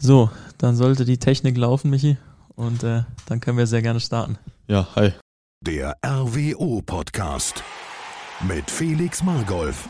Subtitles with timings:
[0.00, 2.18] So, dann sollte die Technik laufen, Michi.
[2.54, 4.38] Und äh, dann können wir sehr gerne starten.
[4.68, 5.12] Ja, hi.
[5.60, 7.64] Der RWO Podcast
[8.46, 9.88] mit Felix Margolf.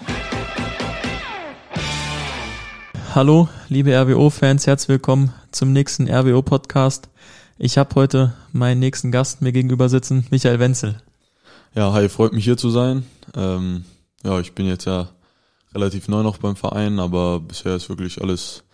[3.14, 7.10] Hallo, liebe RWO-Fans, herzlich willkommen zum nächsten RWO-Podcast.
[7.58, 11.02] Ich habe heute meinen nächsten Gast mir gegenüber sitzen, Michael Wenzel.
[11.74, 13.04] Ja, hi, freut mich hier zu sein.
[13.36, 13.84] Ähm,
[14.24, 15.10] ja, ich bin jetzt ja
[15.74, 18.64] relativ neu noch beim Verein, aber bisher ist wirklich alles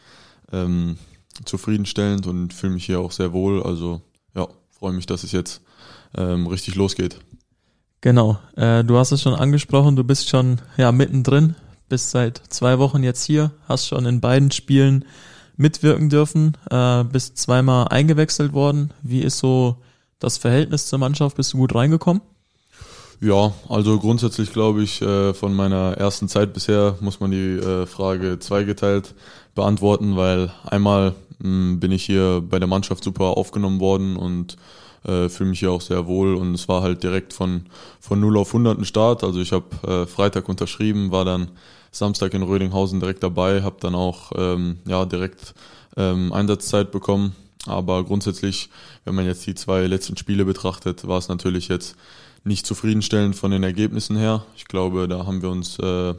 [0.53, 0.97] ähm,
[1.45, 3.63] zufriedenstellend und fühle mich hier auch sehr wohl.
[3.63, 4.01] Also
[4.35, 5.63] ja, freue mich, dass es jetzt
[6.17, 7.19] ähm, richtig losgeht.
[8.01, 11.55] Genau, äh, du hast es schon angesprochen, du bist schon ja mittendrin,
[11.89, 15.07] bist seit zwei Wochen jetzt hier, hast schon in beiden Spielen
[15.57, 18.93] mitwirken dürfen, äh, bist zweimal eingewechselt worden.
[19.03, 19.79] Wie ist so
[20.19, 21.37] das Verhältnis zur Mannschaft?
[21.37, 22.21] Bist du gut reingekommen?
[23.21, 27.87] Ja, also grundsätzlich glaube ich, äh, von meiner ersten Zeit bisher muss man die äh,
[27.87, 29.15] Frage zweigeteilt
[29.55, 34.57] beantworten, weil einmal mh, bin ich hier bei der Mannschaft super aufgenommen worden und
[35.05, 37.67] äh, fühle mich hier auch sehr wohl und es war halt direkt von,
[38.01, 39.23] von 0 auf 100 ein Start.
[39.23, 41.51] Also ich habe Freitag unterschrieben, war dann
[41.93, 45.55] Samstag in Rödinghausen direkt dabei, habe dann auch ähm, ja, direkt
[45.97, 47.35] ähm, Einsatzzeit bekommen.
[47.67, 48.69] Aber grundsätzlich,
[49.05, 51.97] wenn man jetzt die zwei letzten Spiele betrachtet, war es natürlich jetzt
[52.45, 54.45] nicht zufriedenstellend von den Ergebnissen her.
[54.57, 56.15] Ich glaube, da haben wir uns äh,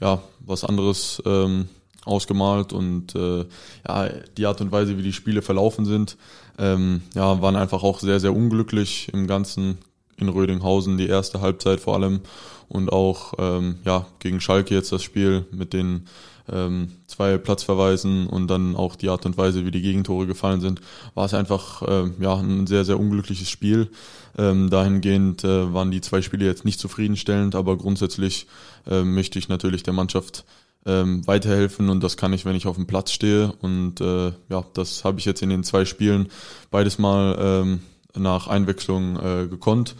[0.00, 1.68] ja was anderes ähm,
[2.04, 3.44] ausgemalt und äh,
[3.86, 6.16] ja, die Art und Weise, wie die Spiele verlaufen sind,
[6.58, 9.78] ähm, ja, waren einfach auch sehr, sehr unglücklich im Ganzen
[10.16, 12.20] in Rödinghausen, die erste Halbzeit vor allem
[12.68, 16.06] und auch ähm, ja, gegen Schalke jetzt das Spiel mit den
[16.52, 20.80] ähm, zwei Platzverweisen und dann auch die Art und Weise, wie die Gegentore gefallen sind,
[21.14, 23.90] war es einfach äh, ja, ein sehr, sehr unglückliches Spiel.
[24.38, 28.46] Ähm, dahingehend äh, waren die zwei Spiele jetzt nicht zufriedenstellend, aber grundsätzlich
[28.88, 30.44] äh, möchte ich natürlich der Mannschaft
[30.86, 33.52] ähm, weiterhelfen und das kann ich, wenn ich auf dem Platz stehe.
[33.60, 36.28] Und äh, ja, das habe ich jetzt in den zwei Spielen
[36.70, 37.80] beides mal ähm,
[38.16, 39.94] nach Einwechslung äh, gekonnt.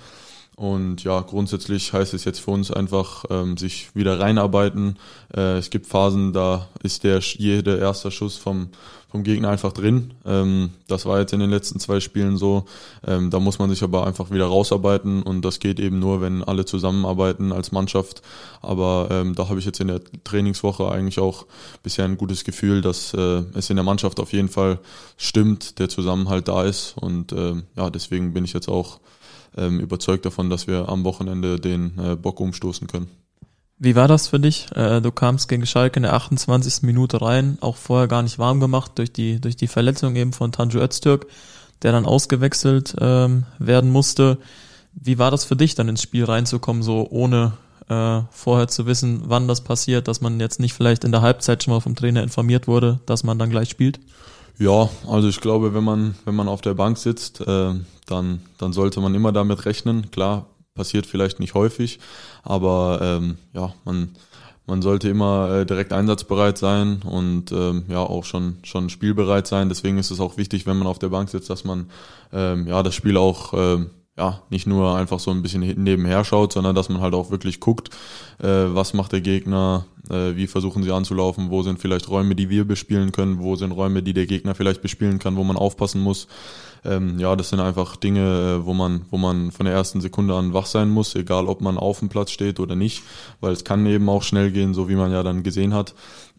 [0.60, 4.98] Und ja, grundsätzlich heißt es jetzt für uns einfach, ähm, sich wieder reinarbeiten.
[5.34, 8.68] Äh, es gibt Phasen, da ist der jeder erste Schuss vom,
[9.10, 10.12] vom Gegner einfach drin.
[10.26, 12.66] Ähm, das war jetzt in den letzten zwei Spielen so.
[13.06, 16.44] Ähm, da muss man sich aber einfach wieder rausarbeiten und das geht eben nur, wenn
[16.44, 18.20] alle zusammenarbeiten als Mannschaft.
[18.60, 21.46] Aber ähm, da habe ich jetzt in der Trainingswoche eigentlich auch
[21.82, 24.78] bisher ein gutes Gefühl, dass äh, es in der Mannschaft auf jeden Fall
[25.16, 26.98] stimmt, der Zusammenhalt da ist.
[27.00, 29.00] Und äh, ja, deswegen bin ich jetzt auch
[29.60, 33.08] ähm, überzeugt davon, dass wir am Wochenende den äh, Bock umstoßen können.
[33.78, 34.66] Wie war das für dich?
[34.74, 36.82] Äh, du kamst gegen Schalke in der 28.
[36.82, 40.52] Minute rein, auch vorher gar nicht warm gemacht durch die, durch die Verletzung eben von
[40.52, 41.26] Tanju Öztürk,
[41.82, 44.38] der dann ausgewechselt ähm, werden musste.
[44.92, 47.52] Wie war das für dich, dann ins Spiel reinzukommen, so ohne
[47.88, 51.62] äh, vorher zu wissen, wann das passiert, dass man jetzt nicht vielleicht in der Halbzeit
[51.62, 53.98] schon mal vom Trainer informiert wurde, dass man dann gleich spielt?
[54.58, 57.74] Ja, also ich glaube, wenn man, wenn man auf der Bank sitzt, äh,
[58.06, 60.10] dann, dann sollte man immer damit rechnen.
[60.10, 61.98] Klar, passiert vielleicht nicht häufig,
[62.42, 64.10] aber ähm, ja, man,
[64.66, 69.68] man sollte immer äh, direkt einsatzbereit sein und ähm, ja auch schon schon spielbereit sein.
[69.68, 71.90] Deswegen ist es auch wichtig, wenn man auf der Bank sitzt, dass man
[72.32, 76.52] ähm, ja das Spiel auch ähm, ja, nicht nur einfach so ein bisschen nebenher schaut,
[76.52, 77.88] sondern dass man halt auch wirklich guckt,
[78.38, 82.50] äh, was macht der Gegner, äh, wie versuchen sie anzulaufen, wo sind vielleicht Räume, die
[82.50, 86.02] wir bespielen können, wo sind Räume, die der Gegner vielleicht bespielen kann, wo man aufpassen
[86.02, 86.28] muss.
[86.84, 90.34] Ähm, ja, das sind einfach Dinge, äh, wo man, wo man von der ersten Sekunde
[90.34, 93.02] an wach sein muss, egal ob man auf dem Platz steht oder nicht,
[93.40, 95.94] weil es kann eben auch schnell gehen, so wie man ja dann gesehen hat.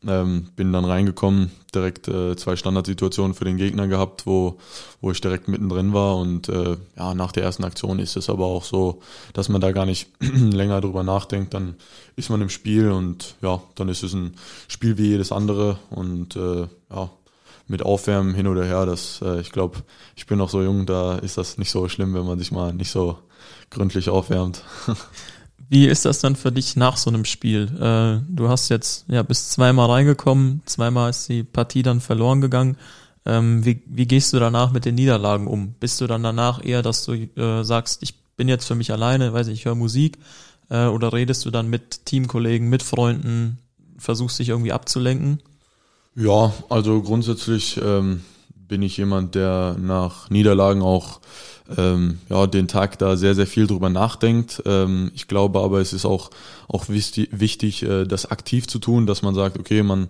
[0.07, 4.57] Ähm, bin dann reingekommen, direkt äh, zwei Standardsituationen für den Gegner gehabt, wo,
[4.99, 6.17] wo ich direkt mittendrin war.
[6.17, 8.99] Und äh, ja, nach der ersten Aktion ist es aber auch so,
[9.33, 11.53] dass man da gar nicht länger drüber nachdenkt.
[11.53, 11.75] Dann
[12.15, 14.37] ist man im Spiel und ja, dann ist es ein
[14.67, 15.77] Spiel wie jedes andere.
[15.91, 17.11] Und äh, ja,
[17.71, 19.79] mit Aufwärmen hin oder her, das, äh, ich glaube,
[20.15, 22.73] ich bin noch so jung, da ist das nicht so schlimm, wenn man sich mal
[22.73, 23.17] nicht so
[23.69, 24.61] gründlich aufwärmt.
[25.69, 27.63] Wie ist das dann für dich nach so einem Spiel?
[27.79, 32.75] Äh, du hast jetzt, ja, bist zweimal reingekommen, zweimal ist die Partie dann verloren gegangen.
[33.25, 35.73] Ähm, wie, wie gehst du danach mit den Niederlagen um?
[35.79, 39.31] Bist du dann danach eher, dass du äh, sagst, ich bin jetzt für mich alleine,
[39.31, 40.17] weiß ich, ich höre Musik,
[40.69, 43.59] äh, oder redest du dann mit Teamkollegen, mit Freunden,
[43.97, 45.41] versuchst dich irgendwie abzulenken?
[46.15, 48.21] Ja, also grundsätzlich ähm,
[48.67, 51.21] bin ich jemand, der nach Niederlagen auch
[51.77, 54.61] ähm, ja, den Tag da sehr, sehr viel drüber nachdenkt.
[54.65, 56.29] Ähm, ich glaube aber, es ist auch,
[56.67, 60.09] auch wichtig, äh, das aktiv zu tun, dass man sagt, okay, man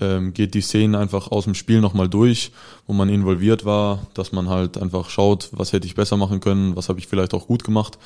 [0.00, 2.52] ähm, geht die Szenen einfach aus dem Spiel nochmal durch,
[2.86, 6.76] wo man involviert war, dass man halt einfach schaut, was hätte ich besser machen können,
[6.76, 7.98] was habe ich vielleicht auch gut gemacht.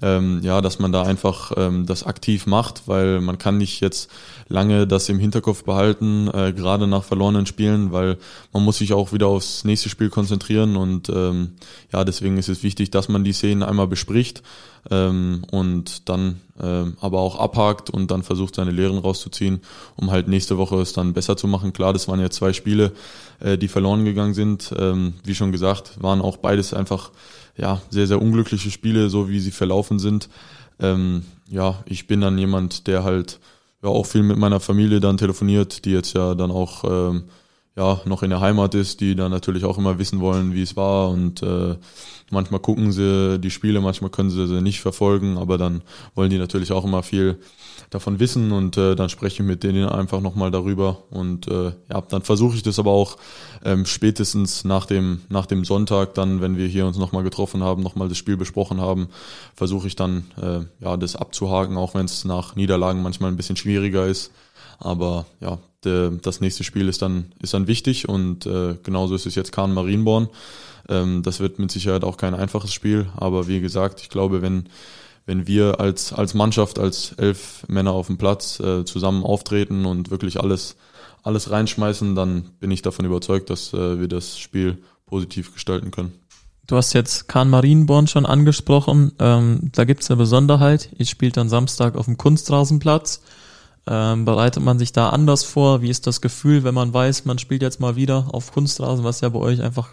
[0.00, 4.10] Ähm, ja, dass man da einfach ähm, das aktiv macht, weil man kann nicht jetzt
[4.48, 8.16] lange das im Hinterkopf behalten, äh, gerade nach verlorenen Spielen, weil
[8.52, 11.52] man muss sich auch wieder aufs nächste Spiel konzentrieren und ähm,
[11.92, 14.42] ja, deswegen ist es wichtig, dass man die Szenen einmal bespricht
[14.90, 19.60] ähm, und dann ähm, aber auch abhakt und dann versucht, seine Lehren rauszuziehen,
[19.96, 21.72] um halt nächste Woche es dann besser zu machen.
[21.72, 22.92] Klar, das waren ja zwei Spiele,
[23.40, 24.74] äh, die verloren gegangen sind.
[24.78, 27.10] Ähm, wie schon gesagt, waren auch beides einfach
[27.56, 30.28] ja sehr, sehr unglückliche Spiele, so wie sie verlaufen sind.
[30.80, 33.40] Ähm, ja, ich bin dann jemand, der halt
[33.82, 37.24] ja auch viel mit meiner Familie dann telefoniert, die jetzt ja dann auch ähm,
[37.76, 40.76] ja noch in der Heimat ist, die dann natürlich auch immer wissen wollen, wie es
[40.76, 41.08] war.
[41.10, 41.76] Und äh,
[42.30, 45.82] manchmal gucken sie die Spiele, manchmal können sie sie nicht verfolgen, aber dann
[46.14, 47.38] wollen die natürlich auch immer viel
[47.88, 48.52] davon wissen.
[48.52, 51.04] Und äh, dann spreche ich mit denen einfach nochmal darüber.
[51.10, 53.16] Und äh, ja, dann versuche ich das aber auch
[53.64, 57.82] ähm, spätestens nach dem nach dem Sonntag dann, wenn wir hier uns nochmal getroffen haben,
[57.82, 59.08] nochmal das Spiel besprochen haben,
[59.54, 63.56] versuche ich dann äh, ja das abzuhaken, auch wenn es nach Niederlagen manchmal ein bisschen
[63.56, 64.30] schwieriger ist.
[64.78, 69.26] Aber ja, de, das nächste Spiel ist dann ist dann wichtig und äh, genauso ist
[69.26, 70.28] es jetzt Kahn Marienborn.
[70.88, 74.68] Ähm, das wird mit Sicherheit auch kein einfaches Spiel, aber wie gesagt, ich glaube, wenn
[75.26, 80.10] wenn wir als, als Mannschaft, als elf Männer auf dem Platz äh, zusammen auftreten und
[80.10, 80.76] wirklich alles,
[81.22, 86.12] alles reinschmeißen, dann bin ich davon überzeugt, dass äh, wir das Spiel positiv gestalten können.
[86.66, 89.12] Du hast jetzt Kahn Marienborn schon angesprochen.
[89.18, 90.88] Ähm, da gibt's eine Besonderheit.
[90.96, 93.20] Ihr spielt dann Samstag auf dem Kunstrasenplatz.
[93.86, 95.82] Ähm, bereitet man sich da anders vor?
[95.82, 99.20] Wie ist das Gefühl, wenn man weiß, man spielt jetzt mal wieder auf Kunstrasen, was
[99.20, 99.88] ja bei euch einfach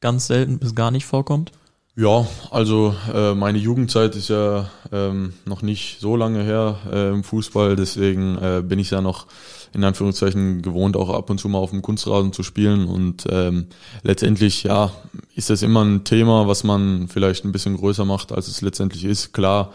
[0.00, 1.52] ganz selten bis gar nicht vorkommt?
[1.96, 7.24] Ja, also äh, meine Jugendzeit ist ja ähm, noch nicht so lange her äh, im
[7.24, 9.26] Fußball, deswegen äh, bin ich ja noch
[9.72, 13.66] in Anführungszeichen gewohnt, auch ab und zu mal auf dem Kunstrasen zu spielen und ähm,
[14.02, 14.92] letztendlich, ja,
[15.34, 19.04] ist das immer ein Thema, was man vielleicht ein bisschen größer macht, als es letztendlich
[19.04, 19.32] ist.
[19.32, 19.72] Klar,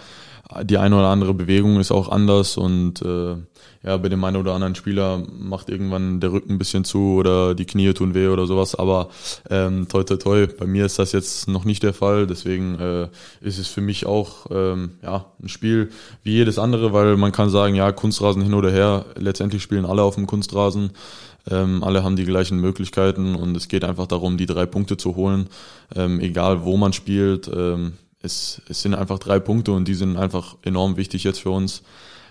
[0.63, 3.35] die eine oder andere Bewegung ist auch anders und äh,
[3.85, 7.53] ja, bei dem einen oder anderen Spieler macht irgendwann der Rücken ein bisschen zu oder
[7.53, 8.73] die Knie tun weh oder sowas.
[8.73, 9.09] Aber
[9.49, 12.25] ähm, toi toi toi, bei mir ist das jetzt noch nicht der Fall.
[12.25, 13.07] Deswegen äh,
[13.41, 15.91] ist es für mich auch ähm, ja ein Spiel
[16.23, 20.01] wie jedes andere, weil man kann sagen, ja, Kunstrasen hin oder her, letztendlich spielen alle
[20.01, 20.89] auf dem Kunstrasen.
[21.51, 25.15] Ähm, alle haben die gleichen Möglichkeiten und es geht einfach darum, die drei Punkte zu
[25.15, 25.47] holen,
[25.95, 27.47] ähm, egal wo man spielt.
[27.55, 27.93] Ähm,
[28.23, 31.83] es, es sind einfach drei Punkte und die sind einfach enorm wichtig jetzt für uns.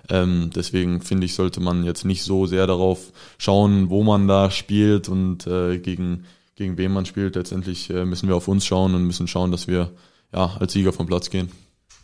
[0.09, 4.51] Ähm, deswegen finde ich, sollte man jetzt nicht so sehr darauf schauen, wo man da
[4.51, 6.25] spielt und äh, gegen,
[6.57, 7.37] gegen wen man spielt.
[7.37, 9.91] Letztendlich äh, müssen wir auf uns schauen und müssen schauen, dass wir
[10.33, 11.51] ja, als Sieger vom Platz gehen.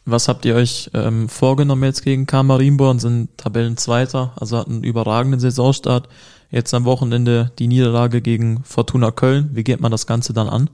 [0.07, 4.85] Was habt ihr euch ähm, vorgenommen jetzt gegen Kamarimbo und sind Tabellenzweiter, also hatten einen
[4.85, 6.09] überragenden Saisonstart.
[6.51, 9.51] Jetzt am Wochenende die Niederlage gegen Fortuna Köln.
[9.53, 10.71] Wie geht man das Ganze dann an?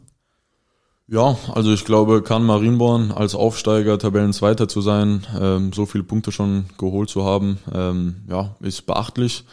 [1.08, 6.32] Ja, also ich glaube, kann Marienborn als Aufsteiger Tabellenzweiter zu sein, ähm, so viele Punkte
[6.32, 9.44] schon geholt zu haben, ähm, ja, ist beachtlich.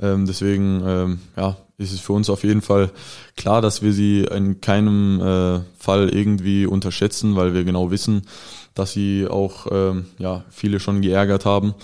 [0.00, 2.90] Ähm, deswegen ähm, ja, ist es für uns auf jeden Fall
[3.36, 8.22] klar, dass wir sie in keinem äh, Fall irgendwie unterschätzen, weil wir genau wissen,
[8.74, 11.74] dass sie auch ähm, ja, viele schon geärgert haben.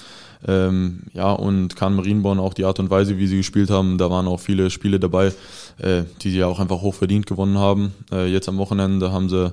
[0.46, 4.08] Ähm, ja, und Kahn Marienborn auch die Art und Weise, wie sie gespielt haben, da
[4.08, 5.32] waren auch viele Spiele dabei,
[5.78, 7.94] äh, die sie ja auch einfach hoch verdient gewonnen haben.
[8.12, 9.52] Äh, jetzt am Wochenende haben sie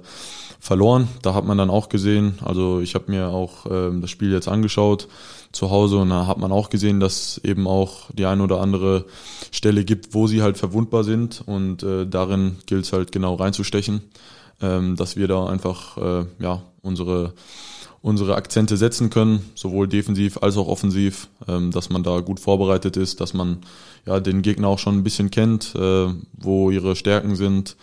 [0.59, 1.09] verloren.
[1.21, 4.47] Da hat man dann auch gesehen, also ich habe mir auch äh, das Spiel jetzt
[4.47, 5.09] angeschaut
[5.51, 9.05] zu Hause und da hat man auch gesehen, dass eben auch die eine oder andere
[9.51, 14.03] Stelle gibt, wo sie halt verwundbar sind und äh, darin gilt es halt genau reinzustechen,
[14.61, 17.33] ähm, dass wir da einfach äh, ja unsere
[18.03, 22.97] unsere Akzente setzen können, sowohl defensiv als auch offensiv, ähm, dass man da gut vorbereitet
[22.97, 23.59] ist, dass man
[24.05, 27.77] ja den Gegner auch schon ein bisschen kennt, äh, wo ihre Stärken sind,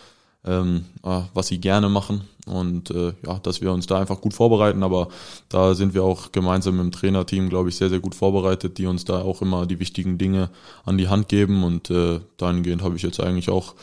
[0.45, 4.33] ähm, äh, was sie gerne machen und äh, ja, dass wir uns da einfach gut
[4.33, 5.09] vorbereiten, aber
[5.49, 9.05] da sind wir auch gemeinsam im Trainerteam, glaube ich, sehr, sehr gut vorbereitet, die uns
[9.05, 10.49] da auch immer die wichtigen Dinge
[10.83, 11.63] an die Hand geben.
[11.63, 13.75] Und äh, dahingehend habe ich jetzt eigentlich auch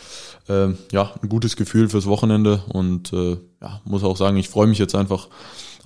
[0.49, 2.63] äh, ja, ein gutes Gefühl fürs Wochenende.
[2.69, 5.29] Und äh, ja, muss auch sagen, ich freue mich jetzt einfach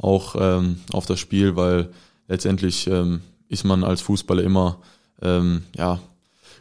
[0.00, 1.91] auch ähm, auf das Spiel, weil
[2.29, 4.79] letztendlich ähm, ist man als Fußballer immer
[5.21, 6.00] ähm, ja,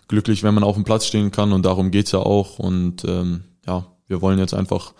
[0.10, 1.54] glücklich, wenn man auf dem Platz stehen kann.
[1.54, 2.60] Und darum geht's ja auch.
[2.60, 4.94] Und ähm, ja, wir wollen jetzt einfach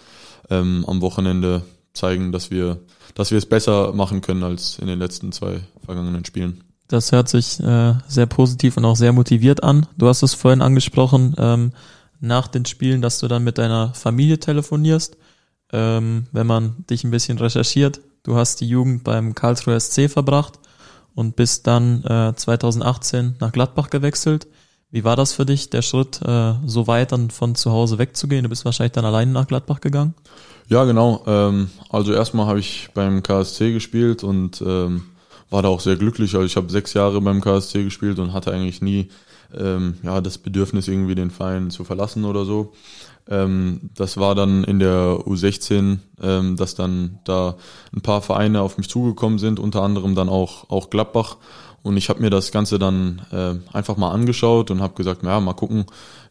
[0.52, 2.80] ähm, am Wochenende zeigen, dass wir,
[3.16, 6.64] dass wir es besser machen können als in den letzten zwei vergangenen Spielen.
[6.88, 9.88] Das hört sich äh, sehr positiv und auch sehr motiviert an.
[9.98, 11.72] Du hast es vorhin angesprochen, ähm,
[12.20, 15.18] nach den Spielen, dass du dann mit deiner Familie telefonierst.
[15.74, 20.60] Ähm, wenn man dich ein bisschen recherchiert, Du hast die Jugend beim Karlsruher SC verbracht
[21.16, 24.48] und bist dann äh, 2018 nach Gladbach gewechselt.
[24.92, 28.44] Wie war das für dich, der Schritt, äh, so weit dann von zu Hause wegzugehen?
[28.44, 30.14] Du bist wahrscheinlich dann alleine nach Gladbach gegangen?
[30.68, 31.24] Ja, genau.
[31.26, 35.04] Ähm, also erstmal habe ich beim KSC gespielt und ähm,
[35.50, 36.36] war da auch sehr glücklich.
[36.36, 39.10] Also ich habe sechs Jahre beim KSC gespielt und hatte eigentlich nie
[39.58, 42.74] ähm, ja, das Bedürfnis, irgendwie den Verein zu verlassen oder so.
[43.30, 47.56] Ähm, das war dann in der U16, ähm, dass dann da
[47.96, 51.38] ein paar Vereine auf mich zugekommen sind, unter anderem dann auch, auch Gladbach.
[51.84, 55.40] Und ich habe mir das Ganze dann äh, einfach mal angeschaut und habe gesagt, ja,
[55.40, 55.86] mal gucken,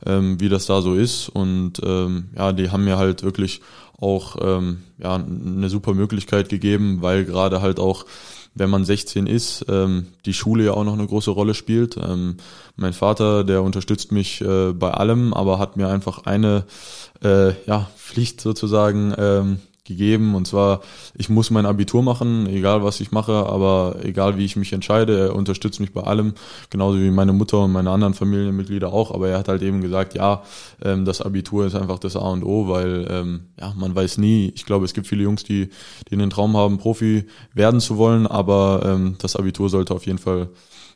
[0.07, 1.29] ähm, wie das da so ist.
[1.29, 3.61] Und ähm, ja, die haben mir halt wirklich
[3.99, 8.07] auch ähm, ja, eine super Möglichkeit gegeben, weil gerade halt auch
[8.55, 11.97] wenn man 16 ist, ähm, die Schule ja auch noch eine große Rolle spielt.
[11.97, 12.37] Ähm,
[12.77, 16.65] mein Vater, der unterstützt mich äh, bei allem, aber hat mir einfach eine
[17.23, 20.35] äh, ja, Pflicht sozusagen ähm, gegeben.
[20.35, 20.81] Und zwar,
[21.15, 25.19] ich muss mein Abitur machen, egal was ich mache, aber egal wie ich mich entscheide,
[25.19, 26.35] er unterstützt mich bei allem,
[26.71, 29.13] genauso wie meine Mutter und meine anderen Familienmitglieder auch.
[29.13, 30.43] Aber er hat halt eben gesagt, ja,
[30.83, 34.53] ähm, das Abitur ist einfach das A und O, weil ähm, ja, man weiß nie.
[34.55, 35.69] Ich glaube, es gibt viele Jungs, die,
[36.11, 40.19] die den Traum haben, Profi werden zu wollen, aber ähm, das Abitur sollte auf jeden
[40.19, 40.49] Fall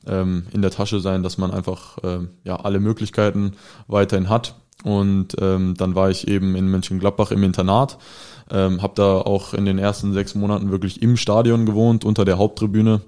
[0.06, 1.96] in der Tasche sein, dass man einfach
[2.44, 3.52] ja alle Möglichkeiten
[3.86, 4.54] weiterhin hat.
[4.84, 7.98] Und ähm, dann war ich eben in Mönchengladbach im Internat.
[8.50, 12.36] Ähm, habe da auch in den ersten sechs Monaten wirklich im Stadion gewohnt, unter der
[12.36, 13.00] Haupttribüne.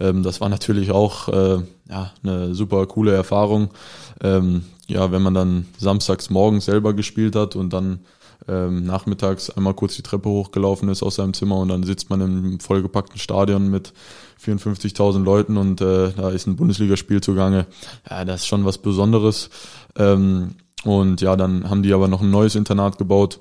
[0.00, 1.58] Ähm, das war natürlich auch äh,
[1.88, 3.70] ja, eine super coole Erfahrung.
[4.20, 8.00] Ähm, ja, wenn man dann samstags morgens selber gespielt hat und dann
[8.48, 12.20] ähm, nachmittags einmal kurz die Treppe hochgelaufen ist aus seinem Zimmer und dann sitzt man
[12.20, 13.92] im vollgepackten Stadion mit
[14.44, 17.66] 54.000 Leuten und äh, da ist ein Bundesligaspiel zugange.
[18.08, 19.50] Ja, das ist schon was Besonderes.
[19.96, 23.40] Ähm, und ja, dann haben die aber noch ein neues Internat gebaut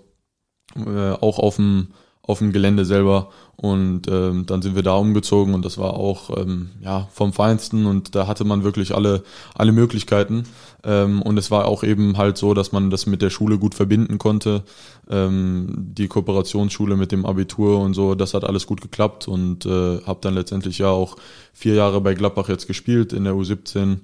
[0.75, 1.89] äh, auch auf dem
[2.21, 3.29] auf dem Gelände selber.
[3.55, 7.87] Und ähm, dann sind wir da umgezogen und das war auch ähm, ja vom Feinsten.
[7.87, 9.23] Und da hatte man wirklich alle
[9.55, 10.43] alle Möglichkeiten.
[10.83, 13.73] Ähm, und es war auch eben halt so, dass man das mit der Schule gut
[13.73, 14.63] verbinden konnte,
[15.09, 19.27] ähm, die Kooperationsschule mit dem Abitur und so, das hat alles gut geklappt.
[19.27, 21.17] Und äh, habe dann letztendlich ja auch
[21.51, 24.01] vier Jahre bei Gladbach jetzt gespielt in der U17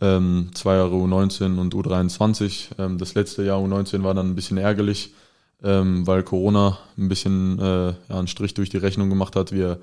[0.00, 2.68] ähm, zwei Jahre U19 und U23.
[2.78, 5.12] Ähm, das letzte Jahr U19 war dann ein bisschen ärgerlich,
[5.62, 9.52] ähm, weil Corona ein bisschen äh, ja, einen Strich durch die Rechnung gemacht hat.
[9.52, 9.78] Wir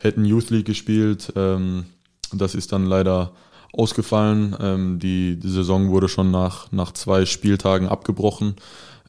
[0.00, 1.32] hätten Youth League gespielt.
[1.36, 1.86] Ähm,
[2.32, 3.32] das ist dann leider
[3.72, 4.56] ausgefallen.
[4.60, 8.56] Ähm, die, die Saison wurde schon nach, nach zwei Spieltagen abgebrochen.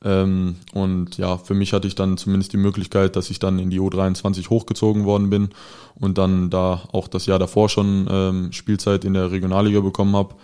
[0.04, 3.70] Ähm, und ja, für mich hatte ich dann zumindest die Möglichkeit, dass ich dann in
[3.70, 5.50] die U23 hochgezogen worden bin
[5.96, 10.36] und dann da auch das Jahr davor schon ähm, Spielzeit in der Regionalliga bekommen habe.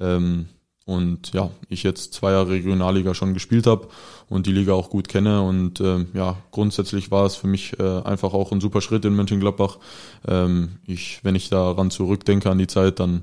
[0.00, 0.46] Ähm,
[0.84, 3.88] und ja, ich jetzt zwei Jahre Regionalliga schon gespielt habe
[4.28, 5.42] und die Liga auch gut kenne.
[5.42, 9.14] Und äh, ja, grundsätzlich war es für mich äh, einfach auch ein super Schritt in
[9.14, 9.78] Mönchengladbach.
[10.26, 13.22] Ähm, ich, wenn ich daran zurückdenke an die Zeit, dann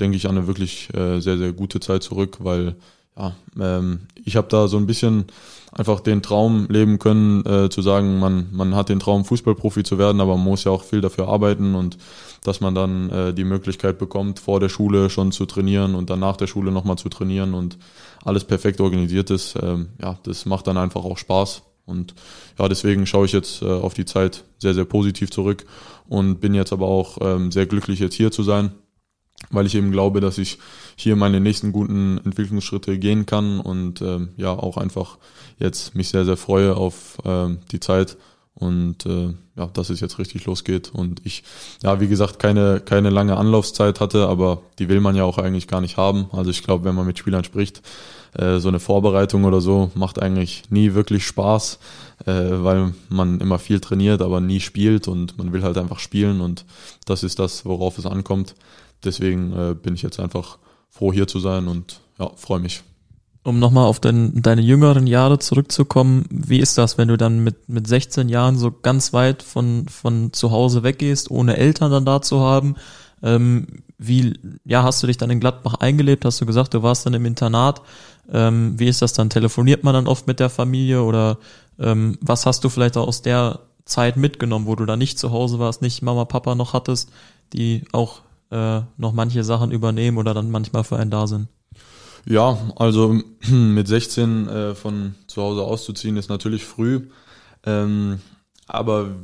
[0.00, 2.76] denke ich an eine wirklich äh, sehr, sehr gute Zeit zurück, weil
[3.18, 5.26] ja, ähm, ich habe da so ein bisschen
[5.72, 9.98] einfach den Traum leben können, äh, zu sagen, man, man hat den Traum, Fußballprofi zu
[9.98, 11.98] werden, aber man muss ja auch viel dafür arbeiten und
[12.44, 16.20] dass man dann äh, die Möglichkeit bekommt, vor der Schule schon zu trainieren und dann
[16.20, 17.76] nach der Schule nochmal zu trainieren und
[18.24, 21.62] alles perfekt organisiert ist, ähm, ja, das macht dann einfach auch Spaß.
[21.84, 22.14] Und
[22.58, 25.64] ja, deswegen schaue ich jetzt äh, auf die Zeit sehr, sehr positiv zurück
[26.06, 28.72] und bin jetzt aber auch ähm, sehr glücklich, jetzt hier zu sein
[29.50, 30.58] weil ich eben glaube, dass ich
[30.96, 35.18] hier meine nächsten guten Entwicklungsschritte gehen kann und ähm, ja auch einfach
[35.58, 38.16] jetzt mich sehr, sehr freue auf ähm, die Zeit
[38.54, 41.44] und äh, ja, dass es jetzt richtig losgeht und ich,
[41.82, 45.68] ja, wie gesagt, keine, keine lange Anlaufzeit hatte, aber die will man ja auch eigentlich
[45.68, 46.26] gar nicht haben.
[46.32, 47.82] Also ich glaube, wenn man mit Spielern spricht,
[48.36, 51.78] äh, so eine Vorbereitung oder so macht eigentlich nie wirklich Spaß,
[52.26, 56.40] äh, weil man immer viel trainiert, aber nie spielt und man will halt einfach spielen
[56.40, 56.64] und
[57.06, 58.56] das ist das, worauf es ankommt
[59.04, 60.58] deswegen äh, bin ich jetzt einfach
[60.90, 62.82] froh hier zu sein und ja, freue mich.
[63.44, 67.68] Um nochmal auf dein, deine jüngeren Jahre zurückzukommen, wie ist das, wenn du dann mit,
[67.68, 72.20] mit 16 Jahren so ganz weit von, von zu Hause weggehst, ohne Eltern dann da
[72.20, 72.74] zu haben?
[73.22, 76.24] Ähm, wie, ja, hast du dich dann in Gladbach eingelebt?
[76.24, 77.82] Hast du gesagt, du warst dann im Internat?
[78.30, 79.30] Ähm, wie ist das dann?
[79.30, 81.38] Telefoniert man dann oft mit der Familie oder
[81.78, 85.32] ähm, was hast du vielleicht auch aus der Zeit mitgenommen, wo du da nicht zu
[85.32, 87.10] Hause warst, nicht Mama, Papa noch hattest,
[87.52, 91.48] die auch äh, noch manche Sachen übernehmen oder dann manchmal für einen da sind?
[92.26, 97.08] Ja, also mit 16 äh, von zu Hause auszuziehen ist natürlich früh.
[97.64, 98.20] Ähm,
[98.66, 99.16] aber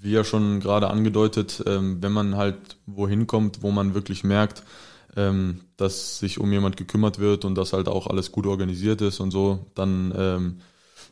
[0.00, 2.56] wie ja schon gerade angedeutet, ähm, wenn man halt
[2.86, 4.62] wohin kommt, wo man wirklich merkt,
[5.16, 9.20] ähm, dass sich um jemand gekümmert wird und dass halt auch alles gut organisiert ist
[9.20, 10.60] und so, dann ähm,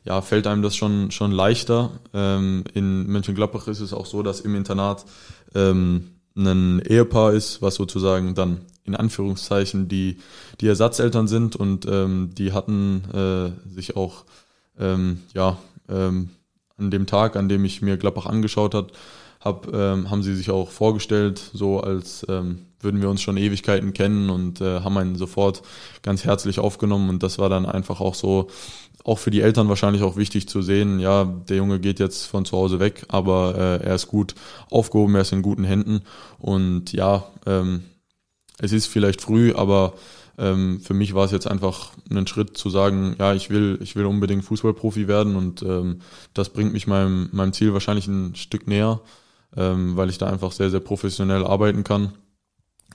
[0.05, 2.01] ja, fällt einem das schon, schon leichter.
[2.15, 5.05] Ähm, in Mönchengladbach ist es auch so, dass im Internat
[5.55, 10.19] ähm, ein Ehepaar ist, was sozusagen dann in Anführungszeichen die,
[10.61, 14.25] die Ersatzeltern sind und ähm, die hatten äh, sich auch
[14.79, 16.31] ähm, ja, ähm,
[16.79, 18.93] an dem Tag, an dem ich mir Gladbach angeschaut hat,
[19.41, 23.93] hab, ähm, haben sie sich auch vorgestellt, so als ähm, würden wir uns schon Ewigkeiten
[23.93, 25.63] kennen und äh, haben einen sofort
[26.03, 27.09] ganz herzlich aufgenommen.
[27.09, 28.49] Und das war dann einfach auch so,
[29.05, 32.45] auch für die Eltern wahrscheinlich auch wichtig zu sehen, ja, der Junge geht jetzt von
[32.45, 34.35] zu Hause weg, aber äh, er ist gut
[34.71, 36.03] aufgehoben, er ist in guten Händen.
[36.39, 37.85] Und ja, ähm,
[38.59, 39.95] es ist vielleicht früh, aber
[40.37, 43.97] ähm, für mich war es jetzt einfach ein Schritt zu sagen, ja, ich will, ich
[43.97, 46.01] will unbedingt Fußballprofi werden und ähm,
[46.35, 49.01] das bringt mich meinem, meinem Ziel wahrscheinlich ein Stück näher,
[49.57, 52.13] ähm, weil ich da einfach sehr, sehr professionell arbeiten kann.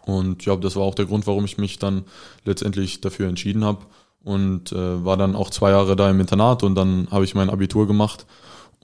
[0.05, 2.03] Und ja, das war auch der Grund, warum ich mich dann
[2.43, 3.86] letztendlich dafür entschieden habe
[4.24, 7.50] und äh, war dann auch zwei Jahre da im Internat und dann habe ich mein
[7.50, 8.25] Abitur gemacht.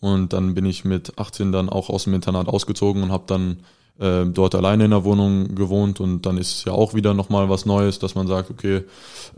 [0.02, 3.58] Und dann bin ich mit 18 dann auch aus dem Internat ausgezogen und habe dann
[4.00, 6.00] äh, dort alleine in der Wohnung gewohnt.
[6.00, 8.84] Und dann ist es ja auch wieder nochmal was Neues, dass man sagt, okay,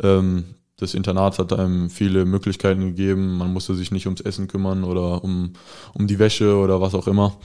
[0.03, 3.37] ähm, das Internat hat einem viele Möglichkeiten gegeben.
[3.37, 5.53] Man musste sich nicht ums Essen kümmern oder um,
[5.93, 7.37] um die Wäsche oder was auch immer.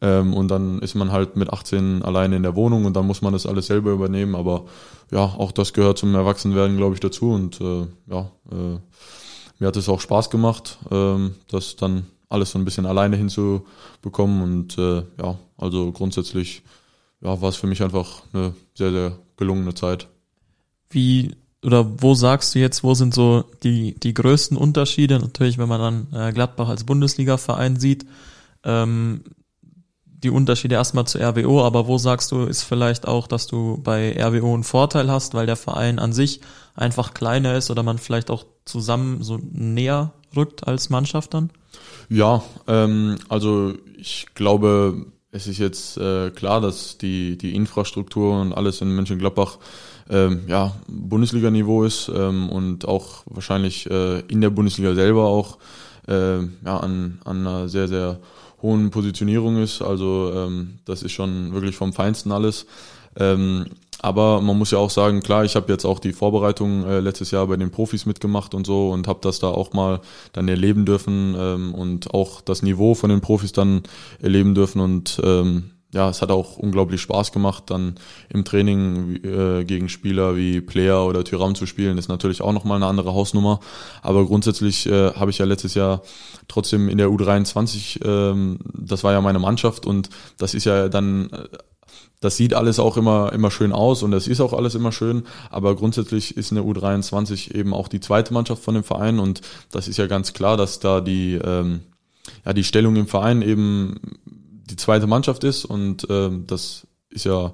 [0.00, 3.20] Ähm, und dann ist man halt mit 18 alleine in der Wohnung und dann muss
[3.20, 4.36] man das alles selber übernehmen.
[4.36, 4.66] Aber
[5.10, 7.32] ja, auch das gehört zum Erwachsenwerden, glaube ich, dazu.
[7.32, 8.78] Und äh, ja, äh,
[9.58, 11.16] mir hat es auch Spaß gemacht, äh,
[11.50, 14.40] das dann alles so ein bisschen alleine hinzubekommen.
[14.40, 16.62] Und äh, ja, also grundsätzlich
[17.20, 20.06] ja, war es für mich einfach eine sehr, sehr gelungene Zeit.
[20.90, 25.18] Wie oder wo sagst du jetzt, wo sind so die, die größten Unterschiede?
[25.18, 28.06] Natürlich, wenn man dann äh, Gladbach als Bundesliga-Verein sieht,
[28.64, 29.22] ähm,
[30.24, 34.16] die Unterschiede erstmal zu RWO, aber wo sagst du, ist vielleicht auch, dass du bei
[34.18, 36.40] RWO einen Vorteil hast, weil der Verein an sich
[36.74, 41.50] einfach kleiner ist oder man vielleicht auch zusammen so näher rückt als Mannschaft dann?
[42.08, 48.52] Ja, ähm, also ich glaube, es ist jetzt äh, klar, dass die, die Infrastruktur und
[48.52, 49.58] alles in Mönchengladbach
[50.08, 55.58] ähm, ja, Bundesliga-Niveau ist ähm, und auch wahrscheinlich äh, in der Bundesliga selber auch
[56.06, 58.20] äh, ja, an, an einer sehr, sehr
[58.62, 59.82] hohen Positionierung ist.
[59.82, 62.66] Also ähm, das ist schon wirklich vom Feinsten alles.
[63.16, 63.66] Ähm,
[64.04, 67.30] aber man muss ja auch sagen, klar, ich habe jetzt auch die Vorbereitung äh, letztes
[67.30, 70.00] Jahr bei den Profis mitgemacht und so und habe das da auch mal
[70.34, 73.82] dann erleben dürfen ähm, und auch das Niveau von den Profis dann
[74.20, 77.94] erleben dürfen und ähm, ja, es hat auch unglaublich Spaß gemacht, dann
[78.28, 82.76] im Training äh, gegen Spieler wie Player oder Tyram zu spielen, ist natürlich auch nochmal
[82.76, 83.60] eine andere Hausnummer.
[84.02, 86.02] Aber grundsätzlich äh, habe ich ja letztes Jahr
[86.48, 91.30] trotzdem in der U23, ähm, das war ja meine Mannschaft und das ist ja dann
[91.30, 91.46] äh,
[92.24, 95.24] das sieht alles auch immer, immer schön aus und es ist auch alles immer schön,
[95.50, 99.88] aber grundsätzlich ist eine U23 eben auch die zweite Mannschaft von dem Verein und das
[99.88, 101.80] ist ja ganz klar, dass da die, ähm,
[102.46, 107.52] ja, die Stellung im Verein eben die zweite Mannschaft ist und ähm, das ist ja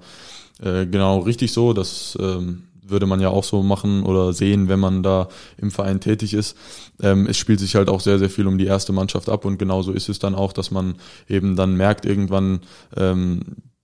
[0.63, 1.73] äh, genau richtig so.
[1.73, 5.29] Das ähm, würde man ja auch so machen oder sehen, wenn man da
[5.59, 6.57] im Verein tätig ist.
[7.03, 9.59] Ähm, es spielt sich halt auch sehr, sehr viel um die erste Mannschaft ab und
[9.59, 10.95] genauso ist es dann auch, dass man
[11.29, 12.61] eben dann merkt irgendwann,
[12.97, 13.41] ähm,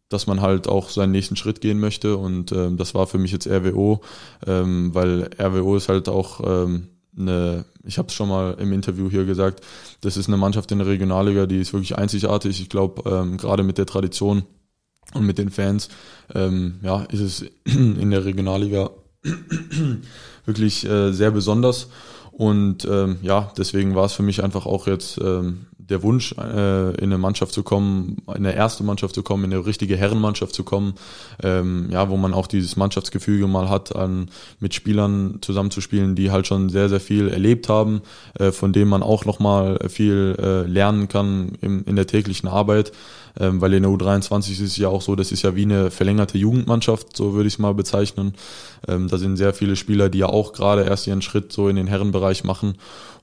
[0.08, 3.32] dass man halt auch seinen nächsten Schritt gehen möchte und ähm, das war für mich
[3.32, 4.00] jetzt RWO,
[4.46, 6.88] ähm, weil RWO ist halt auch ähm,
[7.18, 9.64] eine, ich habe es schon mal im Interview hier gesagt,
[10.00, 12.60] das ist eine Mannschaft in der Regionalliga, die ist wirklich einzigartig.
[12.60, 14.44] Ich glaube, ähm, gerade mit der Tradition
[15.14, 15.88] und mit den Fans,
[16.34, 18.90] ähm, ja, ist es in der Regionalliga
[20.44, 21.88] wirklich äh, sehr besonders.
[22.32, 26.90] Und ähm, ja, deswegen war es für mich einfach auch jetzt ähm, der Wunsch, äh,
[26.96, 30.55] in eine Mannschaft zu kommen, in eine erste Mannschaft zu kommen, in eine richtige Herrenmannschaft
[30.55, 30.94] zu kommen,
[31.42, 34.29] ähm, ja, wo man auch dieses Mannschaftsgefüge mal hat, an
[34.61, 38.03] mit Spielern zusammenzuspielen, die halt schon sehr, sehr viel erlebt haben,
[38.38, 42.92] äh, von denen man auch nochmal viel äh, lernen kann im, in der täglichen Arbeit
[43.38, 45.90] ähm, weil in der U23 ist es ja auch so, das ist ja wie eine
[45.90, 48.35] verlängerte Jugendmannschaft, so würde ich es mal bezeichnen.
[48.88, 51.77] Ähm, da sind sehr viele Spieler, die ja auch gerade erst ihren Schritt so in
[51.77, 52.77] den Herrenbereich machen.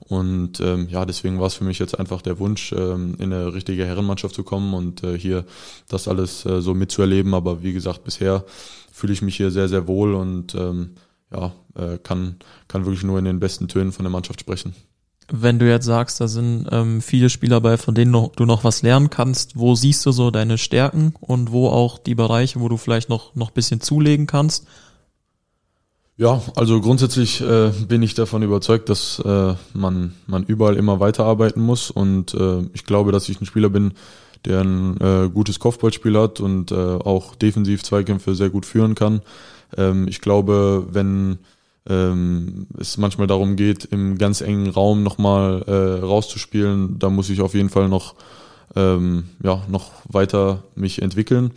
[0.08, 3.54] Und ähm, ja, deswegen war es für mich jetzt einfach der Wunsch, ähm, in eine
[3.54, 5.44] richtige Herrenmannschaft zu kommen und äh, hier
[5.88, 7.34] das alles äh, so mitzuerleben.
[7.34, 8.44] Aber wie gesagt, bisher
[8.92, 10.90] fühle ich mich hier sehr, sehr wohl und ähm,
[11.32, 12.36] ja, äh, kann,
[12.68, 14.74] kann wirklich nur in den besten Tönen von der Mannschaft sprechen
[15.32, 18.64] wenn du jetzt sagst, da sind ähm, viele Spieler bei, von denen noch, du noch
[18.64, 22.68] was lernen kannst, wo siehst du so deine Stärken und wo auch die Bereiche, wo
[22.68, 24.66] du vielleicht noch noch bisschen zulegen kannst?
[26.16, 31.60] Ja, also grundsätzlich äh, bin ich davon überzeugt, dass äh, man man überall immer weiterarbeiten
[31.60, 33.94] muss und äh, ich glaube, dass ich ein Spieler bin,
[34.44, 39.22] der ein äh, gutes Kopfballspiel hat und äh, auch defensiv Zweikämpfe sehr gut führen kann.
[39.76, 41.38] Ähm, ich glaube, wenn
[41.88, 47.40] ähm, es manchmal darum geht, im ganz engen Raum nochmal äh, rauszuspielen, da muss ich
[47.40, 48.14] auf jeden Fall noch,
[48.76, 51.50] ähm, ja, noch weiter mich entwickeln.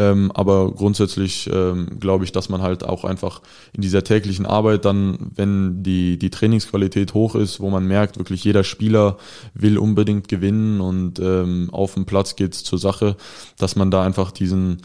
[0.00, 3.42] Ähm, aber grundsätzlich ähm, glaube ich, dass man halt auch einfach
[3.74, 8.42] in dieser täglichen Arbeit dann, wenn die, die Trainingsqualität hoch ist, wo man merkt, wirklich
[8.42, 9.18] jeder Spieler
[9.52, 13.16] will unbedingt gewinnen und ähm, auf dem Platz geht's zur Sache,
[13.58, 14.78] dass man da einfach diesen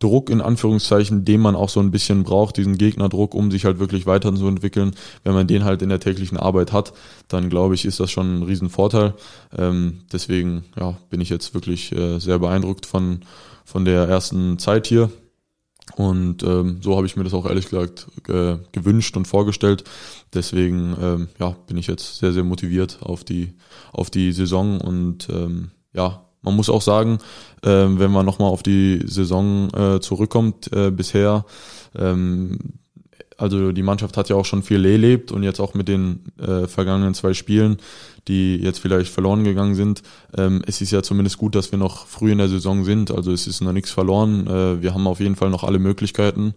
[0.00, 3.78] Druck in Anführungszeichen, den man auch so ein bisschen braucht, diesen Gegnerdruck, um sich halt
[3.78, 4.96] wirklich weiterzuentwickeln.
[5.22, 6.92] Wenn man den halt in der täglichen Arbeit hat,
[7.28, 9.14] dann glaube ich, ist das schon ein Riesenvorteil.
[9.56, 13.20] Ähm, deswegen ja, bin ich jetzt wirklich äh, sehr beeindruckt von,
[13.70, 15.10] von der ersten Zeit hier.
[15.96, 19.84] Und ähm, so habe ich mir das auch ehrlich gesagt äh, gewünscht und vorgestellt.
[20.34, 23.54] Deswegen ähm, ja, bin ich jetzt sehr, sehr motiviert auf die,
[23.92, 27.18] auf die Saison und ähm, ja, man muss auch sagen,
[27.62, 31.44] äh, wenn man nochmal auf die Saison äh, zurückkommt, äh, bisher,
[31.94, 32.79] ähm,
[33.40, 36.66] also die Mannschaft hat ja auch schon viel erlebt und jetzt auch mit den äh,
[36.66, 37.78] vergangenen zwei Spielen,
[38.28, 40.02] die jetzt vielleicht verloren gegangen sind.
[40.36, 43.10] Ähm, es ist ja zumindest gut, dass wir noch früh in der Saison sind.
[43.10, 44.46] Also es ist noch nichts verloren.
[44.46, 46.52] Äh, wir haben auf jeden Fall noch alle Möglichkeiten.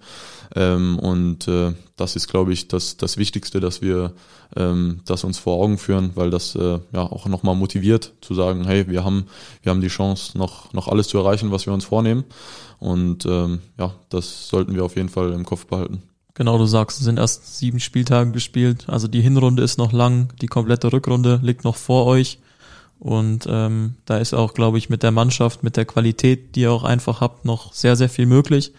[0.57, 4.13] Ähm, und äh, das ist, glaube ich, das, das Wichtigste, dass wir
[4.57, 8.65] ähm, das uns vor Augen führen, weil das äh, ja auch nochmal motiviert zu sagen,
[8.65, 9.27] hey, wir haben,
[9.61, 12.25] wir haben die Chance, noch, noch alles zu erreichen, was wir uns vornehmen.
[12.79, 16.03] Und ähm, ja, das sollten wir auf jeden Fall im Kopf behalten.
[16.35, 18.85] Genau, du sagst, es sind erst sieben Spieltage gespielt.
[18.87, 22.39] Also die Hinrunde ist noch lang, die komplette Rückrunde liegt noch vor euch.
[22.99, 26.71] Und ähm, da ist auch, glaube ich, mit der Mannschaft, mit der Qualität, die ihr
[26.71, 28.71] auch einfach habt, noch sehr, sehr viel möglich.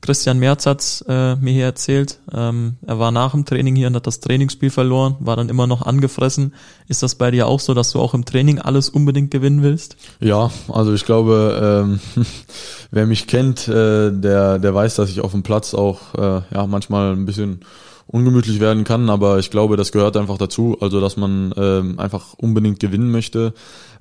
[0.00, 2.18] Christian Merz hat's äh, mir hier erzählt.
[2.32, 5.66] Ähm, er war nach dem Training hier und hat das Trainingsspiel verloren, war dann immer
[5.66, 6.54] noch angefressen.
[6.86, 9.96] Ist das bei dir auch so, dass du auch im Training alles unbedingt gewinnen willst?
[10.20, 12.24] Ja, also ich glaube, ähm,
[12.90, 16.66] wer mich kennt, äh, der, der weiß, dass ich auf dem Platz auch äh, ja
[16.66, 17.60] manchmal ein bisschen
[18.10, 22.32] ungemütlich werden kann, aber ich glaube, das gehört einfach dazu, also dass man ähm, einfach
[22.38, 23.52] unbedingt gewinnen möchte,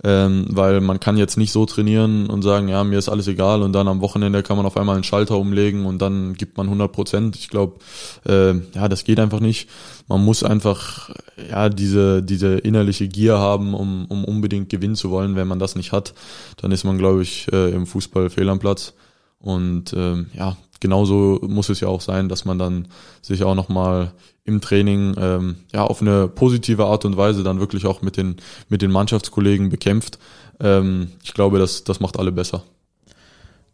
[0.02, 3.62] ähm, weil man kann jetzt nicht so trainieren und sagen, ja, mir ist alles egal
[3.62, 6.67] und dann am Wochenende kann man auf einmal einen Schalter umlegen und dann gibt man
[6.67, 7.36] 100 Prozent.
[7.36, 7.80] Ich glaube,
[8.26, 9.70] äh, ja, das geht einfach nicht.
[10.08, 11.10] Man muss einfach
[11.52, 15.36] ja diese diese innerliche Gier haben, um, um unbedingt gewinnen zu wollen.
[15.36, 16.13] Wenn man das nicht hat,
[16.62, 18.93] dann ist man, glaube ich, äh, im Fußball fehl am Platz.
[19.39, 22.88] Und ähm, ja, genauso muss es ja auch sein, dass man dann
[23.22, 24.12] sich auch nochmal
[24.44, 28.38] im Training ähm, ja auf eine positive Art und Weise dann wirklich auch mit den
[28.70, 30.20] mit den Mannschaftskollegen bekämpft.
[30.60, 32.63] Ähm, ich glaube, das das macht alle besser.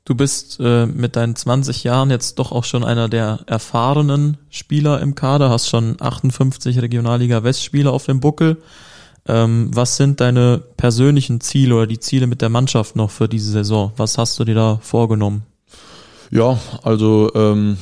[0.06, 5.00] Du bist äh, mit deinen 20 Jahren jetzt doch auch schon einer der erfahrenen Spieler
[5.00, 8.58] im Kader, hast schon 58 Regionalliga West-Spieler auf dem Buckel.
[9.26, 13.52] Ähm, was sind deine persönlichen Ziele oder die Ziele mit der Mannschaft noch für diese
[13.52, 13.94] Saison?
[13.96, 15.44] Was hast du dir da vorgenommen?
[16.34, 17.78] Ja, also ähm,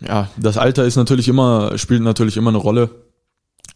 [0.00, 2.90] ja, das Alter ist natürlich immer, spielt natürlich immer eine Rolle.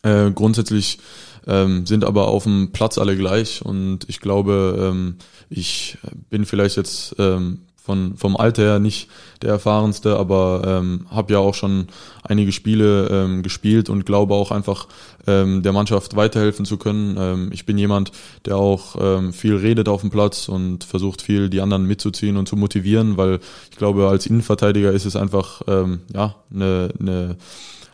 [0.02, 1.00] Äh, grundsätzlich
[1.48, 5.16] ähm, sind aber auf dem Platz alle gleich und ich glaube, ähm,
[5.50, 5.98] ich
[6.30, 9.08] bin vielleicht jetzt ähm, von vom Alter her nicht
[9.42, 11.86] der erfahrenste, aber ähm, habe ja auch schon
[12.24, 14.88] einige Spiele ähm, gespielt und glaube auch einfach
[15.28, 17.16] ähm, der Mannschaft weiterhelfen zu können.
[17.18, 18.10] Ähm, ich bin jemand,
[18.44, 22.48] der auch ähm, viel redet auf dem Platz und versucht viel die anderen mitzuziehen und
[22.48, 23.38] zu motivieren, weil
[23.70, 27.36] ich glaube als Innenverteidiger ist es einfach ähm, ja eine, eine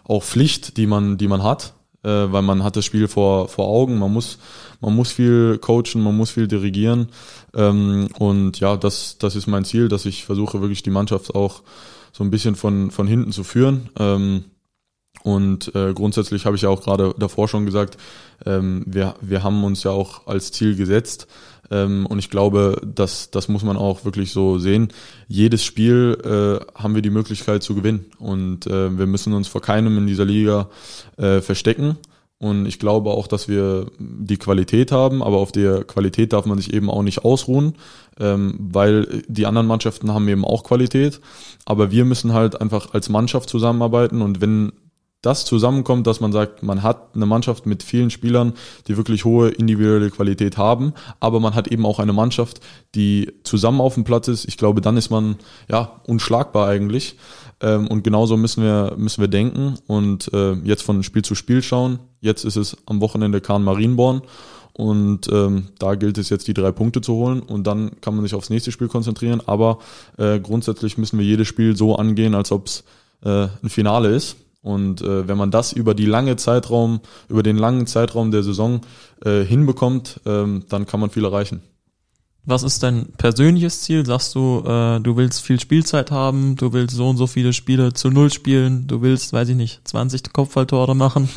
[0.05, 3.66] auch Pflicht, die man die man hat äh, weil man hat das Spiel vor, vor
[3.66, 4.38] Augen, man muss,
[4.80, 7.08] man muss viel coachen, man muss viel dirigieren.
[7.54, 11.62] Ähm, und ja, das, das ist mein Ziel, dass ich versuche wirklich die Mannschaft auch
[12.12, 13.88] so ein bisschen von, von hinten zu führen.
[13.98, 14.44] Ähm,
[15.22, 17.96] und äh, grundsätzlich habe ich ja auch gerade davor schon gesagt,
[18.44, 21.29] ähm, wir, wir haben uns ja auch als Ziel gesetzt.
[21.70, 24.88] Ähm, und ich glaube, das, das muss man auch wirklich so sehen.
[25.29, 28.07] Jedes Spiel äh, haben wir die Möglichkeit zu gewinnen.
[28.18, 30.68] Und äh, wir müssen uns vor keinem in dieser Liga
[31.18, 31.98] äh, verstecken.
[32.38, 36.59] Und ich glaube auch, dass wir die Qualität haben, aber auf der Qualität darf man
[36.59, 37.75] sich eben auch nicht ausruhen,
[38.18, 41.20] ähm, weil die anderen Mannschaften haben eben auch Qualität.
[41.64, 44.72] Aber wir müssen halt einfach als Mannschaft zusammenarbeiten und wenn
[45.22, 48.54] das zusammenkommt, dass man sagt, man hat eine Mannschaft mit vielen Spielern,
[48.88, 52.61] die wirklich hohe individuelle Qualität haben, aber man hat eben auch eine Mannschaft,
[52.96, 54.44] die zusammen auf dem Platz ist.
[54.46, 55.37] Ich glaube, dann ist man
[55.70, 57.16] ja unschlagbar eigentlich.
[57.61, 61.62] Ähm, und genauso müssen wir müssen wir denken und äh, jetzt von Spiel zu Spiel
[61.62, 62.00] schauen.
[62.20, 64.22] Jetzt ist es am Wochenende Kahn Marienborn
[64.72, 68.24] und ähm, da gilt es jetzt die drei Punkte zu holen und dann kann man
[68.24, 69.40] sich aufs nächste Spiel konzentrieren.
[69.46, 69.78] Aber
[70.18, 72.85] äh, grundsätzlich müssen wir jedes Spiel so angehen, als ob es
[73.24, 77.57] äh, ein Finale ist und äh, wenn man das über die lange Zeitraum, über den
[77.59, 78.81] langen Zeitraum der Saison
[79.25, 81.62] äh, hinbekommt, ähm, dann kann man viel erreichen.
[82.44, 84.05] Was ist dein persönliches Ziel?
[84.05, 87.92] Sagst du, äh, du willst viel Spielzeit haben, du willst so und so viele Spiele
[87.92, 91.29] zu Null spielen, du willst, weiß ich nicht, 20 Kopfballtore machen?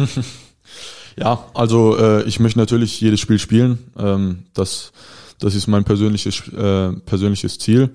[1.16, 3.80] ja, also äh, ich möchte natürlich jedes Spiel spielen.
[3.98, 4.92] Ähm, das
[5.40, 7.90] Das ist mein persönliches, äh, persönliches Ziel.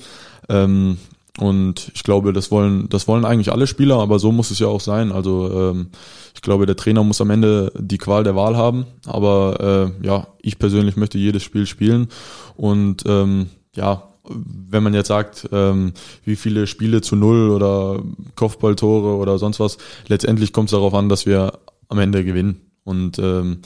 [0.48, 0.98] Ähm,
[1.38, 4.66] und ich glaube, das wollen, das wollen eigentlich alle Spieler, aber so muss es ja
[4.66, 5.12] auch sein.
[5.12, 5.90] Also ähm,
[6.34, 8.86] ich glaube, der Trainer muss am Ende die Qual der Wahl haben.
[9.06, 12.08] Aber äh, ja, ich persönlich möchte jedes Spiel spielen.
[12.56, 15.92] Und ähm, ja, wenn man jetzt sagt, ähm,
[16.24, 18.02] wie viele Spiele zu null oder
[18.36, 22.60] Kopfballtore oder sonst was, letztendlich kommt es darauf an, dass wir am Ende gewinnen.
[22.84, 23.60] Und ähm,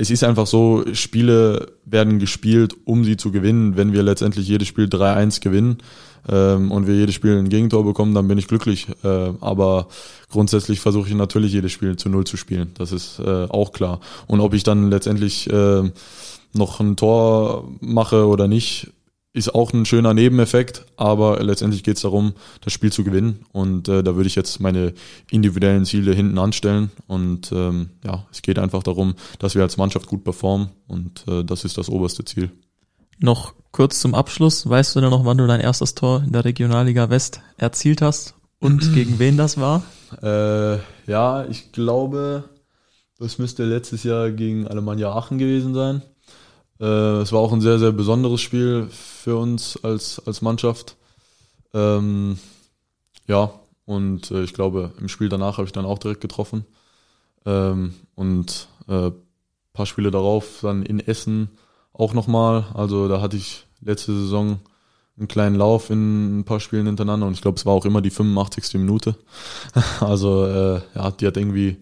[0.00, 3.76] es ist einfach so, Spiele werden gespielt, um sie zu gewinnen.
[3.76, 5.76] Wenn wir letztendlich jedes Spiel 3-1 gewinnen
[6.26, 8.86] ähm, und wir jedes Spiel ein Gegentor bekommen, dann bin ich glücklich.
[9.04, 9.88] Äh, aber
[10.30, 12.70] grundsätzlich versuche ich natürlich jedes Spiel zu null zu spielen.
[12.78, 14.00] Das ist äh, auch klar.
[14.26, 15.82] Und ob ich dann letztendlich äh,
[16.54, 18.90] noch ein Tor mache oder nicht,
[19.32, 23.44] ist auch ein schöner Nebeneffekt, aber letztendlich geht es darum, das Spiel zu gewinnen.
[23.52, 24.92] Und äh, da würde ich jetzt meine
[25.30, 26.90] individuellen Ziele hinten anstellen.
[27.06, 31.44] Und ähm, ja, es geht einfach darum, dass wir als Mannschaft gut performen und äh,
[31.44, 32.50] das ist das oberste Ziel.
[33.20, 36.44] Noch kurz zum Abschluss, weißt du denn noch, wann du dein erstes Tor in der
[36.44, 39.84] Regionalliga West erzielt hast und gegen wen das war?
[40.22, 42.50] Äh, ja, ich glaube,
[43.18, 46.02] das müsste letztes Jahr gegen Alemannia Aachen gewesen sein.
[46.80, 50.96] Äh, es war auch ein sehr, sehr besonderes Spiel für uns als, als Mannschaft.
[51.74, 52.38] Ähm,
[53.26, 53.52] ja,
[53.84, 56.64] und äh, ich glaube, im Spiel danach habe ich dann auch direkt getroffen.
[57.46, 59.10] Ähm, und äh,
[59.72, 61.48] paar Spiele darauf dann in Essen
[61.92, 62.66] auch nochmal.
[62.74, 64.60] Also da hatte ich letzte Saison
[65.16, 68.00] einen kleinen Lauf in ein paar Spielen hintereinander und ich glaube, es war auch immer
[68.00, 68.74] die 85.
[68.74, 69.16] Minute.
[70.00, 71.78] also äh, ja, die hat irgendwie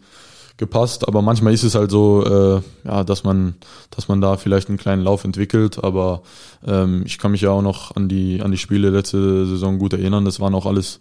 [0.59, 1.09] gepasst.
[1.09, 3.55] Aber manchmal ist es halt so, äh, ja, dass man,
[3.91, 5.83] dass man da vielleicht einen kleinen Lauf entwickelt.
[5.83, 6.23] Aber
[6.67, 9.95] ähm, ich kann mich ja auch noch an die an die Spiele letzte Saison gut
[9.95, 10.25] erinnern.
[10.25, 10.99] Das waren auch alles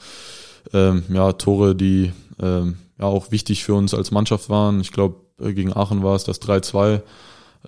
[0.73, 4.79] ähm, ja Tore, die ähm, ja auch wichtig für uns als Mannschaft waren.
[4.79, 7.01] Ich glaube, gegen Aachen war es das 3-2.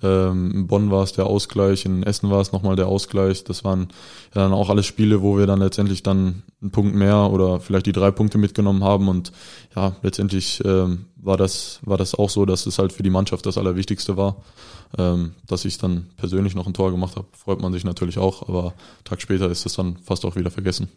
[0.01, 3.43] Ähm, in Bonn war es der Ausgleich, in Essen war es nochmal der Ausgleich.
[3.43, 3.89] Das waren
[4.35, 7.85] ja dann auch alles Spiele, wo wir dann letztendlich dann einen Punkt mehr oder vielleicht
[7.85, 9.07] die drei Punkte mitgenommen haben.
[9.07, 9.31] Und
[9.75, 13.45] ja, letztendlich ähm, war das war das auch so, dass es halt für die Mannschaft
[13.45, 14.37] das Allerwichtigste war.
[14.97, 18.49] Ähm, dass ich dann persönlich noch ein Tor gemacht habe, freut man sich natürlich auch,
[18.49, 18.73] aber
[19.03, 20.89] Tag später ist es dann fast auch wieder vergessen.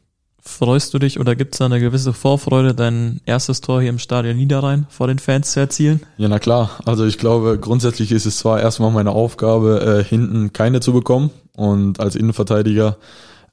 [0.44, 4.00] Freust du dich oder gibt es da eine gewisse Vorfreude, dein erstes Tor hier im
[4.00, 6.02] Stadion Niederrhein vor den Fans zu erzielen?
[6.16, 6.80] Ja, na klar.
[6.84, 11.30] Also ich glaube, grundsätzlich ist es zwar erstmal meine Aufgabe, äh, hinten keine zu bekommen.
[11.54, 12.96] Und als Innenverteidiger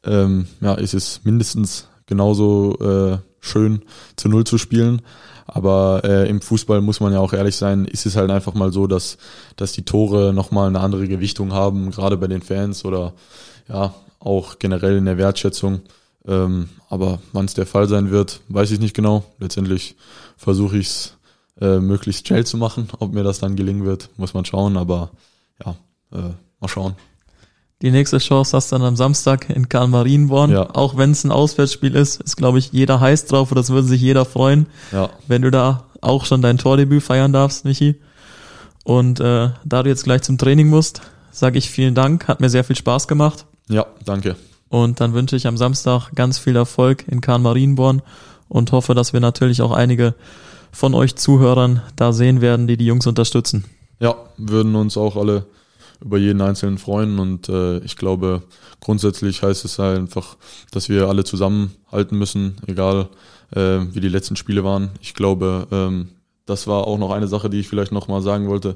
[0.03, 3.83] ähm, ja, ist es mindestens genauso äh, schön,
[4.15, 5.03] zu Null zu spielen.
[5.45, 8.71] Aber äh, im Fußball muss man ja auch ehrlich sein, ist es halt einfach mal
[8.71, 9.17] so, dass,
[9.57, 13.13] dass die Tore nochmal eine andere Gewichtung haben, gerade bei den Fans oder
[13.67, 15.81] ja, auch generell in der Wertschätzung.
[16.29, 19.25] Ähm, aber wann es der Fall sein wird, weiß ich nicht genau.
[19.39, 19.95] Letztendlich
[20.37, 21.17] versuche ich es
[21.59, 22.87] äh, möglichst schnell zu machen.
[22.99, 24.77] Ob mir das dann gelingen wird, muss man schauen.
[24.77, 25.09] Aber
[25.65, 25.75] ja,
[26.13, 26.95] äh, mal schauen.
[27.81, 30.51] Die nächste Chance hast du dann am Samstag in Karl Marienborn.
[30.51, 30.75] Ja.
[30.75, 33.87] Auch wenn es ein Auswärtsspiel ist, ist, glaube ich, jeder heiß drauf und das würde
[33.87, 35.09] sich jeder freuen, ja.
[35.27, 37.95] wenn du da auch schon dein Tordebüt feiern darfst, Michi.
[38.83, 42.27] Und äh, da du jetzt gleich zum Training musst, sage ich vielen Dank.
[42.27, 43.45] Hat mir sehr viel Spaß gemacht.
[43.69, 44.35] Ja, danke.
[44.69, 48.01] Und dann wünsche ich am Samstag ganz viel Erfolg in Kahn Marienborn
[48.47, 50.15] und hoffe, dass wir natürlich auch einige
[50.71, 53.65] von euch Zuhörern da sehen werden, die die Jungs unterstützen.
[53.99, 55.45] Ja, würden uns auch alle
[56.01, 58.43] über jeden Einzelnen freuen und äh, ich glaube,
[58.79, 60.37] grundsätzlich heißt es halt einfach,
[60.71, 63.09] dass wir alle zusammenhalten müssen, egal
[63.51, 64.91] äh, wie die letzten Spiele waren.
[65.01, 66.09] Ich glaube, ähm,
[66.49, 68.75] das war auch noch eine Sache, die ich vielleicht noch mal sagen wollte,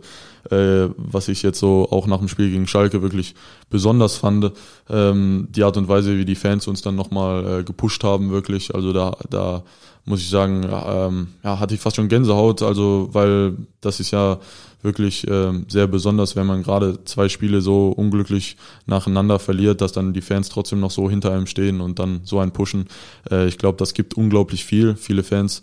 [0.51, 3.35] äh, was ich jetzt so auch nach dem Spiel gegen Schalke wirklich
[3.69, 4.51] besonders fand,
[4.89, 8.31] ähm, die Art und Weise, wie die Fans uns dann noch mal äh, gepusht haben,
[8.31, 8.75] wirklich.
[8.75, 9.63] Also da, da
[10.05, 14.39] muss ich sagen, ähm, ja, hatte ich fast schon Gänsehaut, also weil das ist ja
[14.81, 20.11] wirklich ähm, sehr besonders, wenn man gerade zwei Spiele so unglücklich nacheinander verliert, dass dann
[20.13, 22.87] die Fans trotzdem noch so hinter einem stehen und dann so ein Pushen.
[23.31, 24.95] Äh, ich glaube, das gibt unglaublich viel.
[24.97, 25.61] Viele Fans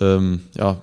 [0.00, 0.80] ähm, ja,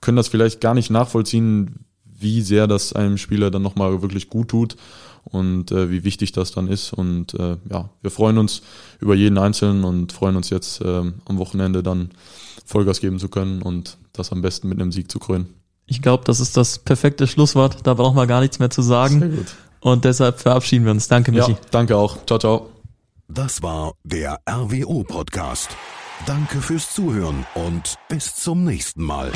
[0.00, 4.48] können das vielleicht gar nicht nachvollziehen, wie sehr das einem Spieler dann nochmal wirklich gut
[4.48, 4.76] tut
[5.24, 6.92] und äh, wie wichtig das dann ist.
[6.92, 8.62] Und äh, ja, wir freuen uns
[9.00, 10.84] über jeden Einzelnen und freuen uns jetzt äh,
[11.24, 12.10] am Wochenende dann
[12.64, 15.54] Vollgas geben zu können und das am besten mit einem Sieg zu krönen.
[15.86, 17.78] Ich glaube, das ist das perfekte Schlusswort.
[17.84, 19.18] Da braucht man gar nichts mehr zu sagen.
[19.18, 19.46] Sehr gut.
[19.80, 21.08] Und deshalb verabschieden wir uns.
[21.08, 21.52] Danke, Michi.
[21.52, 22.24] Ja, danke auch.
[22.26, 22.70] Ciao, ciao.
[23.28, 25.70] Das war der RWO Podcast.
[26.26, 29.32] Danke fürs Zuhören und bis zum nächsten Mal.